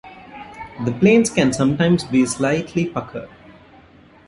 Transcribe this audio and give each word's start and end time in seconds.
The 0.83 0.91
planes 0.93 1.29
can 1.29 1.53
sometimes 1.53 2.05
be 2.05 2.25
slightly 2.25 2.87
puckered. 2.87 3.29